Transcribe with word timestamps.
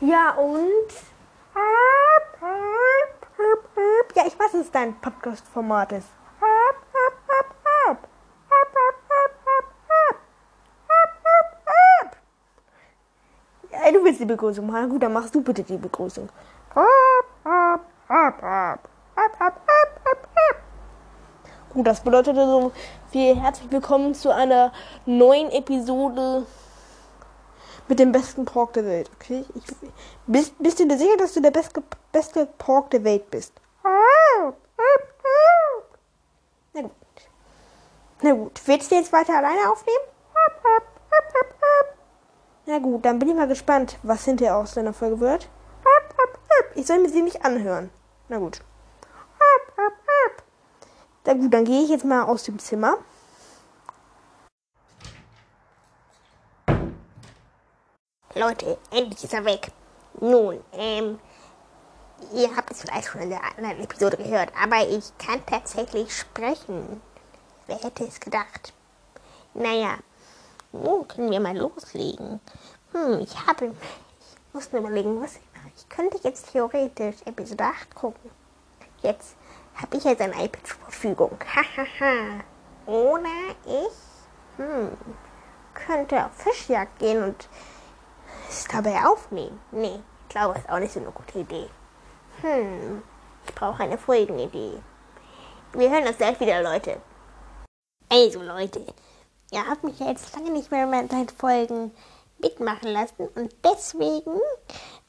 Ja, 0.00 0.30
und? 0.34 0.92
Ja, 4.14 4.26
ich 4.26 4.38
weiß, 4.38 4.52
dass 4.52 4.70
dein 4.70 4.94
Podcast-Format 5.00 5.92
ist. 5.92 6.08
Ja, 13.72 13.92
du 13.92 14.04
willst 14.04 14.20
die 14.20 14.24
Begrüßung 14.24 14.66
machen. 14.68 14.88
Gut, 14.88 15.02
dann 15.02 15.12
machst 15.12 15.34
du 15.34 15.42
bitte 15.42 15.64
die 15.64 15.76
Begrüßung. 15.76 16.28
Gut, 21.70 21.86
das 21.86 22.00
bedeutet 22.00 22.36
so 22.36 22.70
viel 23.10 23.34
herzlich 23.34 23.70
willkommen 23.72 24.14
zu 24.14 24.32
einer 24.32 24.72
neuen 25.06 25.50
Episode 25.50 26.46
mit 27.88 27.98
dem 27.98 28.12
besten 28.12 28.44
Pork 28.44 28.74
der 28.74 28.84
Welt. 28.84 29.10
Okay? 29.14 29.44
Ich, 29.54 29.64
bist, 30.26 30.54
bist 30.58 30.78
du 30.80 30.86
dir 30.86 30.98
sicher, 30.98 31.16
dass 31.16 31.32
du 31.34 31.40
der 31.40 31.50
beste, 31.50 31.82
beste 32.12 32.46
Pork 32.58 32.90
der 32.90 33.04
Welt 33.04 33.30
bist? 33.30 33.52
Na 36.74 36.82
gut. 36.82 36.92
Na 38.22 38.32
gut. 38.32 38.60
Willst 38.66 38.90
du 38.90 38.94
jetzt 38.94 39.12
weiter 39.12 39.36
alleine 39.36 39.70
aufnehmen? 39.70 40.04
Na 42.66 42.78
gut, 42.78 43.04
dann 43.04 43.18
bin 43.18 43.30
ich 43.30 43.34
mal 43.34 43.48
gespannt, 43.48 43.98
was 44.02 44.24
hinterher 44.24 44.58
aus 44.58 44.74
deiner 44.74 44.92
Folge 44.92 45.20
wird. 45.20 45.48
Ich 46.74 46.86
soll 46.86 46.98
mir 46.98 47.08
sie 47.08 47.22
nicht 47.22 47.44
anhören. 47.44 47.90
Na 48.28 48.38
gut. 48.38 48.60
Na 51.24 51.34
gut, 51.34 51.52
dann 51.52 51.64
gehe 51.64 51.82
ich 51.82 51.88
jetzt 51.88 52.04
mal 52.04 52.24
aus 52.24 52.44
dem 52.44 52.58
Zimmer. 52.58 52.98
Leute, 58.38 58.78
endlich 58.92 59.24
ist 59.24 59.34
er 59.34 59.44
weg. 59.44 59.72
Nun, 60.20 60.62
ähm, 60.72 61.18
ihr 62.32 62.54
habt 62.54 62.70
es 62.70 62.82
vielleicht 62.82 63.08
schon 63.08 63.22
in 63.22 63.30
der 63.30 63.42
anderen 63.42 63.82
Episode 63.82 64.16
gehört, 64.16 64.52
aber 64.62 64.88
ich 64.88 65.10
kann 65.18 65.44
tatsächlich 65.44 66.16
sprechen. 66.16 67.02
Wer 67.66 67.82
hätte 67.82 68.04
es 68.04 68.20
gedacht? 68.20 68.72
Naja, 69.54 69.98
nun 70.70 71.08
können 71.08 71.32
wir 71.32 71.40
mal 71.40 71.56
loslegen. 71.56 72.40
Hm, 72.92 73.18
ich 73.18 73.44
habe, 73.44 73.66
ich 74.20 74.54
muss 74.54 74.70
nur 74.70 74.82
überlegen, 74.82 75.20
was 75.20 75.32
ich 75.32 75.42
mache. 75.56 75.72
Ich 75.76 75.88
könnte 75.88 76.20
jetzt 76.22 76.52
theoretisch 76.52 77.16
Episode 77.24 77.64
8 77.64 77.92
gucken. 77.96 78.30
Jetzt 79.02 79.34
habe 79.74 79.96
ich 79.96 80.04
jetzt 80.04 80.22
ein 80.22 80.30
iPad 80.30 80.64
zur 80.64 80.78
Verfügung. 80.78 81.36
Hahaha. 81.56 82.44
Oder 82.86 83.56
ich, 83.66 84.58
hm, 84.58 84.96
könnte 85.74 86.24
auf 86.24 86.32
Fischjagd 86.34 87.00
gehen 87.00 87.24
und 87.24 87.48
es 88.48 88.64
dabei 88.64 89.04
aufnehmen. 89.06 89.60
Nee, 89.70 90.00
ich 90.22 90.28
glaube, 90.28 90.54
das 90.54 90.64
ist 90.64 90.70
auch 90.70 90.78
nicht 90.78 90.92
so 90.92 91.00
eine 91.00 91.10
gute 91.10 91.38
Idee. 91.38 91.68
Hm, 92.40 93.02
ich 93.46 93.54
brauche 93.54 93.82
eine 93.82 93.98
Folgenidee. 93.98 94.80
Wir 95.72 95.90
hören 95.90 96.06
uns 96.06 96.16
gleich 96.16 96.38
wieder, 96.40 96.62
Leute. 96.62 97.00
Also, 98.08 98.42
Leute, 98.42 98.86
ihr 99.50 99.66
habt 99.68 99.84
mich 99.84 99.98
jetzt 100.00 100.34
lange 100.34 100.50
nicht 100.50 100.70
mehr 100.70 100.86
mit 100.86 101.12
meinen 101.12 101.28
Folgen 101.28 101.92
mitmachen 102.38 102.88
lassen 102.88 103.28
und 103.34 103.54
deswegen 103.64 104.40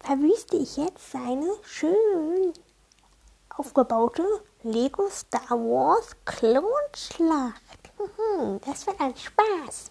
verwüste 0.00 0.56
ich 0.56 0.76
jetzt 0.76 1.10
seine 1.10 1.50
schön 1.62 2.52
aufgebaute 3.56 4.24
Lego 4.62 5.08
Star 5.10 5.50
Wars 5.50 6.16
Klonschlacht. 6.24 7.62
Das 8.66 8.86
wird 8.86 9.00
ein 9.00 9.16
Spaß. 9.16 9.90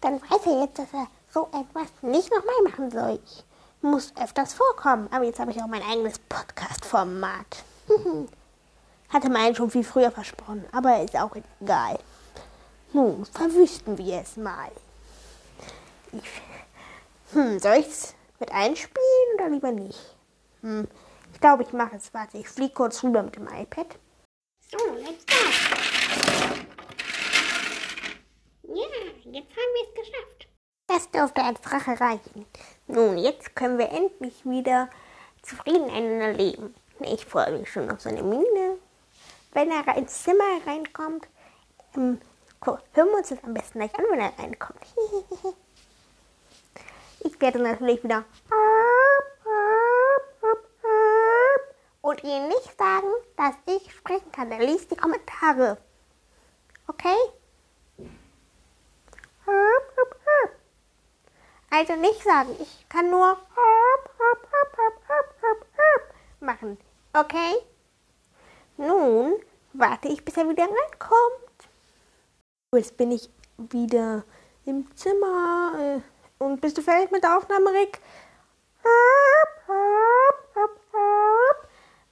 Dann 0.00 0.20
weiß 0.20 0.46
er 0.46 0.60
jetzt, 0.60 0.78
dass 0.78 0.92
er 0.92 1.06
so 1.36 1.50
etwas 1.52 1.88
nicht 2.00 2.30
nochmal 2.30 2.62
machen 2.64 2.90
soll. 2.90 3.20
Ich 3.22 3.44
muss 3.82 4.10
öfters 4.18 4.54
vorkommen, 4.54 5.06
aber 5.12 5.24
jetzt 5.24 5.38
habe 5.38 5.50
ich 5.50 5.62
auch 5.62 5.66
mein 5.66 5.82
eigenes 5.82 6.18
Podcast-Format. 6.18 7.62
Hatte 9.10 9.28
meinen 9.28 9.54
schon 9.54 9.70
viel 9.70 9.84
früher 9.84 10.10
versprochen, 10.10 10.64
aber 10.72 11.02
ist 11.02 11.14
auch 11.14 11.36
egal. 11.60 11.98
Nun, 12.94 13.26
verwüsten 13.26 13.98
wir 13.98 14.22
es 14.22 14.38
mal. 14.38 14.70
Ich, 16.12 16.22
hm, 17.32 17.58
soll 17.58 17.80
ich 17.80 17.86
es 17.86 18.14
mit 18.40 18.50
einspielen 18.50 19.34
oder 19.34 19.50
lieber 19.50 19.72
nicht? 19.72 20.16
Hm, 20.62 20.88
ich 21.34 21.40
glaube, 21.40 21.64
ich 21.64 21.72
mache 21.74 21.96
es. 21.96 22.14
Warte, 22.14 22.38
ich 22.38 22.48
fliege 22.48 22.72
kurz 22.72 23.04
rüber 23.04 23.22
mit 23.22 23.36
dem 23.36 23.46
iPad. 23.46 23.98
So, 24.70 24.78
let's 24.94 25.26
go. 25.26 25.34
Ja, 28.68 28.86
jetzt 29.32 29.50
haben 29.50 29.72
wir 29.74 29.82
es 29.86 29.94
geschafft. 29.94 30.35
Das 30.96 31.10
dürfte 31.10 31.42
als 31.44 31.60
Rache 31.70 32.00
reichen. 32.00 32.46
Nun, 32.86 33.18
jetzt 33.18 33.54
können 33.54 33.76
wir 33.76 33.90
endlich 33.90 34.46
wieder 34.46 34.88
zufrieden 35.42 35.90
einander 35.90 36.32
leben. 36.32 36.74
Ich 37.00 37.26
freue 37.26 37.58
mich 37.58 37.70
schon 37.70 37.90
auf 37.90 38.00
seine 38.00 38.22
Miene. 38.22 38.78
Wenn 39.52 39.70
er 39.70 39.94
ins 39.98 40.22
Zimmer 40.22 40.44
reinkommt, 40.66 41.28
ähm, 41.94 42.18
hören 42.64 42.80
wir 42.94 43.18
uns 43.18 43.28
das 43.28 43.44
am 43.44 43.52
besten 43.52 43.80
gleich 43.80 43.94
an, 43.98 44.06
wenn 44.10 44.20
er 44.20 44.38
reinkommt. 44.38 44.80
ich 47.20 47.38
werde 47.42 47.58
natürlich 47.58 48.02
wieder 48.02 48.24
und 52.00 52.24
ihm 52.24 52.48
nicht 52.48 52.78
sagen, 52.78 53.12
dass 53.36 53.54
ich 53.66 53.92
sprechen 53.92 54.32
kann. 54.32 54.50
Er 54.50 54.64
liest 54.64 54.90
die 54.90 54.96
Kommentare. 54.96 55.76
Okay? 56.86 57.16
Also 61.70 61.96
nicht 61.96 62.22
sagen, 62.22 62.56
ich 62.60 62.88
kann 62.88 63.10
nur 63.10 63.36
machen. 66.40 66.78
Okay? 67.12 67.56
Nun 68.76 69.34
warte 69.72 70.08
ich, 70.08 70.24
bis 70.24 70.36
er 70.36 70.48
wieder 70.48 70.64
reinkommt. 70.64 71.68
Jetzt 72.74 72.96
bin 72.96 73.10
ich 73.10 73.30
wieder 73.56 74.24
im 74.64 74.94
Zimmer. 74.96 76.02
Und 76.38 76.60
bist 76.60 76.76
du 76.76 76.82
fertig 76.82 77.10
mit 77.10 77.22
der 77.22 77.36
Aufnahme, 77.36 77.72
Rick? 77.72 78.00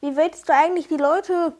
Wie 0.01 0.17
willst 0.17 0.49
du 0.49 0.53
eigentlich 0.53 0.89
die 0.89 0.97
Leute. 0.97 1.57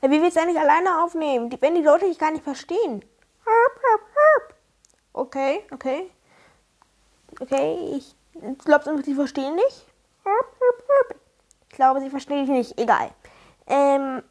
Wie 0.00 0.20
willst 0.20 0.36
du 0.36 0.40
eigentlich 0.40 0.58
alleine 0.58 1.02
aufnehmen, 1.02 1.54
wenn 1.60 1.74
die 1.74 1.82
Leute 1.82 2.06
dich 2.06 2.18
gar 2.18 2.30
nicht 2.30 2.44
verstehen? 2.44 3.04
Okay, 5.12 5.62
okay. 5.72 6.10
Okay, 7.40 7.96
ich 7.96 8.16
glaube, 8.64 9.02
sie 9.02 9.14
verstehen 9.14 9.56
dich. 9.56 9.86
Ich 11.68 11.76
glaube, 11.76 12.00
sie 12.00 12.10
verstehen 12.10 12.46
dich 12.46 12.54
nicht. 12.54 12.80
Egal. 12.80 13.10
Ähm, 13.66 14.22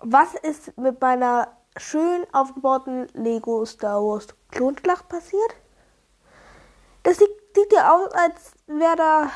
was 0.00 0.34
ist 0.34 0.76
mit 0.76 1.00
meiner 1.00 1.48
schön 1.76 2.26
aufgebauten 2.32 3.08
Lego 3.14 3.64
Star 3.64 4.02
Wars 4.02 4.28
Klonschlacht 4.50 5.08
passiert? 5.08 5.56
Das 7.02 7.18
sieht, 7.18 7.30
sieht 7.54 7.72
ja 7.72 7.94
aus, 7.94 8.10
als 8.12 8.52
wäre 8.66 8.96
da. 8.96 9.30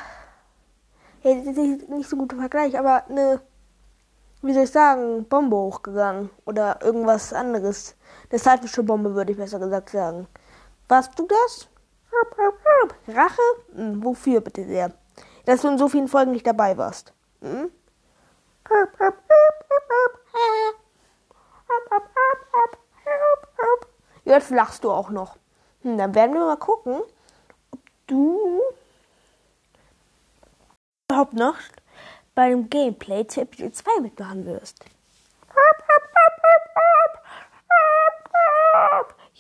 Ja, 1.23 1.35
das 1.35 1.57
ist 1.57 1.89
nicht 1.89 2.09
so 2.09 2.17
guter 2.17 2.37
Vergleich, 2.37 2.79
aber 2.79 3.07
eine. 3.09 3.41
Wie 4.43 4.55
soll 4.55 4.65
ich 4.65 4.71
sagen? 4.71 5.29
Bombe 5.29 5.57
hochgegangen. 5.57 6.31
Oder 6.47 6.81
irgendwas 6.83 7.33
anderes. 7.33 7.95
Eine 8.31 8.41
zeitliche 8.41 8.83
Bombe, 8.83 9.15
würde 9.15 9.33
ich 9.33 9.39
besser 9.39 9.59
gesagt 9.59 9.91
sagen. 9.91 10.27
Warst 10.91 11.17
du 11.17 11.25
das? 11.25 11.69
Rache? 13.07 13.41
Hm, 13.77 14.03
wofür 14.03 14.41
bitte 14.41 14.65
sehr? 14.65 14.93
Dass 15.45 15.63
du 15.63 15.69
in 15.69 15.79
so 15.79 15.89
vielen 15.89 16.09
Folgen 16.09 16.33
nicht 16.33 16.45
dabei 16.45 16.77
warst. 16.77 17.13
Hm? 17.41 17.71
Jetzt 24.25 24.51
lachst 24.51 24.83
du 24.83 24.91
auch 24.91 25.11
noch. 25.11 25.37
Hm, 25.83 25.97
dann 25.97 26.13
werden 26.13 26.35
wir 26.35 26.41
mal 26.41 26.57
gucken, 26.57 27.03
ob 27.71 27.81
du 28.09 28.61
überhaupt 31.09 31.35
noch 31.35 31.57
bei 32.35 32.51
dem 32.51 32.69
Gameplay 32.69 33.25
zu 33.29 33.43
Episode 33.43 33.71
2 33.71 34.01
mitmachen 34.01 34.45
wirst. 34.45 34.85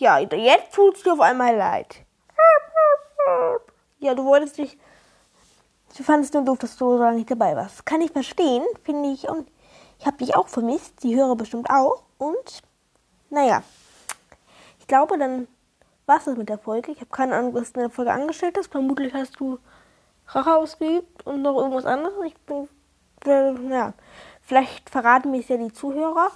Ja, 0.01 0.19
jetzt 0.19 0.75
tut 0.75 0.97
es 0.97 1.03
dir 1.03 1.13
auf 1.13 1.21
einmal 1.21 1.55
leid. 1.55 2.07
Ja, 3.99 4.15
du 4.15 4.25
wolltest 4.25 4.57
dich. 4.57 4.79
Du 5.95 6.03
fandest 6.03 6.33
nur 6.33 6.43
doof, 6.43 6.57
dass 6.59 6.79
du 6.79 6.97
so 6.97 7.11
nicht 7.11 7.31
dabei 7.31 7.55
warst. 7.55 7.85
Kann 7.85 8.01
ich 8.01 8.11
verstehen, 8.11 8.65
finde 8.83 9.11
ich. 9.11 9.29
Und 9.29 9.47
ich 9.99 10.07
habe 10.07 10.17
dich 10.17 10.35
auch 10.35 10.49
vermisst. 10.49 11.03
Die 11.03 11.15
höre 11.17 11.37
bestimmt 11.37 11.69
auch. 11.69 12.05
Und, 12.17 12.63
naja. 13.29 13.63
Ich 14.79 14.87
glaube, 14.87 15.19
dann 15.19 15.47
war 16.07 16.17
es 16.17 16.25
das 16.25 16.39
mit 16.39 16.49
der 16.49 16.59
Folge. 16.59 16.93
Ich 16.93 17.01
habe 17.01 17.11
keine 17.11 17.37
Ahnung, 17.37 17.53
was 17.53 17.75
du 17.75 17.81
in 17.81 17.89
der 17.89 17.95
Folge 17.95 18.13
angestellt 18.13 18.57
hast. 18.57 18.73
Vermutlich 18.73 19.13
hast 19.13 19.39
du 19.39 19.59
Rache 20.29 20.57
ausgeübt 20.57 21.27
und 21.27 21.43
noch 21.43 21.59
irgendwas 21.59 21.85
anderes. 21.85 22.15
Ich 22.25 22.37
bin. 22.47 22.71
Äh, 23.27 23.53
ja. 23.69 23.93
Vielleicht 24.41 24.89
verraten 24.89 25.31
mir 25.31 25.41
es 25.41 25.49
ja 25.49 25.59
die 25.59 25.75
Zuhörer. 25.75 26.31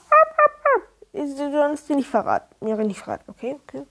Du 1.14 1.26
sollst 1.28 1.88
dir 1.88 1.96
nicht 1.96 2.08
verraten. 2.08 2.52
Mir 2.60 2.76
nicht 2.78 3.00
verraten, 3.00 3.30
okay? 3.30 3.56
okay. 3.62 3.86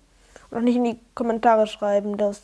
Und 0.50 0.58
auch 0.58 0.62
nicht 0.62 0.76
in 0.76 0.84
die 0.84 1.00
Kommentare 1.16 1.68
schreiben, 1.68 2.18
dass 2.18 2.42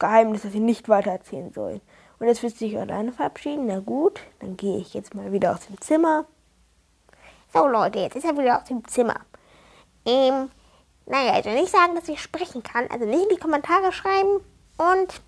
Geheimnis, 0.00 0.42
das 0.42 0.52
sie 0.52 0.60
nicht 0.60 0.88
weitererzählen 0.88 1.52
sollen. 1.52 1.80
Und 2.18 2.26
jetzt 2.26 2.42
willst 2.42 2.60
du 2.60 2.64
dich 2.64 2.76
alleine 2.76 3.12
verabschieden? 3.12 3.66
Na 3.66 3.78
gut, 3.78 4.20
dann 4.40 4.56
gehe 4.56 4.78
ich 4.78 4.92
jetzt 4.92 5.14
mal 5.14 5.30
wieder 5.30 5.52
aus 5.52 5.66
dem 5.66 5.80
Zimmer. 5.80 6.26
So 7.52 7.68
Leute, 7.68 8.00
jetzt 8.00 8.16
ist 8.16 8.24
er 8.24 8.36
wieder 8.36 8.60
aus 8.60 8.64
dem 8.64 8.86
Zimmer. 8.88 9.20
Ähm, 10.04 10.50
naja, 11.06 11.34
also 11.34 11.50
nicht 11.50 11.70
sagen, 11.70 11.94
dass 11.94 12.08
ich 12.08 12.20
sprechen 12.20 12.64
kann. 12.64 12.90
Also 12.90 13.06
nicht 13.06 13.22
in 13.22 13.36
die 13.36 13.40
Kommentare 13.40 13.92
schreiben. 13.92 14.40
Und 14.76 15.22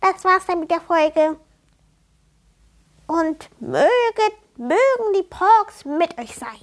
das 0.00 0.24
war's 0.24 0.46
dann 0.46 0.60
mit 0.60 0.70
der 0.70 0.80
Folge. 0.80 1.36
Und 3.06 3.50
möget, 3.60 4.56
mögen 4.56 5.12
die 5.14 5.24
Porks 5.24 5.84
mit 5.84 6.18
euch 6.18 6.34
sein. 6.34 6.58